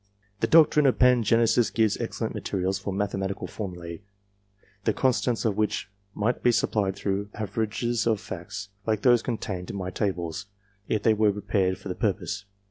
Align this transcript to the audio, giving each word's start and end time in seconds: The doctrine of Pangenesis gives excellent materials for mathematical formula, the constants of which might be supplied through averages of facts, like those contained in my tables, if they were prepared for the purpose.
The 0.39 0.47
doctrine 0.47 0.87
of 0.87 0.97
Pangenesis 0.97 1.69
gives 1.71 1.95
excellent 1.97 2.33
materials 2.33 2.79
for 2.79 2.91
mathematical 2.91 3.45
formula, 3.45 3.97
the 4.83 4.93
constants 4.93 5.45
of 5.45 5.57
which 5.57 5.91
might 6.15 6.41
be 6.41 6.51
supplied 6.51 6.95
through 6.95 7.29
averages 7.35 8.07
of 8.07 8.19
facts, 8.19 8.69
like 8.87 9.03
those 9.03 9.21
contained 9.21 9.69
in 9.69 9.75
my 9.75 9.91
tables, 9.91 10.47
if 10.87 11.03
they 11.03 11.13
were 11.13 11.31
prepared 11.31 11.77
for 11.77 11.87
the 11.87 11.93
purpose. 11.93 12.45